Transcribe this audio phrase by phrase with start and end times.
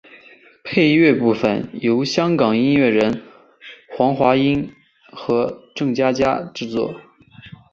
[0.63, 3.21] 配乐部分由香港音乐人
[3.87, 4.73] 黄英
[5.11, 6.99] 华和郑嘉嘉制作。